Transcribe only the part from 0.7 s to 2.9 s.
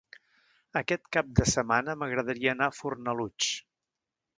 Aquest cap de setmana m'agradaria anar a